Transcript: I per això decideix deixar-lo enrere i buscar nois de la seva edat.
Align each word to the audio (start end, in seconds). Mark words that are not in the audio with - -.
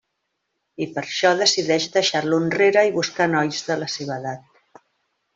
I 0.85 0.85
per 0.93 1.01
això 1.01 1.33
decideix 1.41 1.85
deixar-lo 1.97 2.39
enrere 2.45 2.83
i 2.87 2.93
buscar 2.95 3.27
nois 3.35 3.61
de 3.69 3.77
la 3.83 3.91
seva 3.97 4.17
edat. 4.23 4.81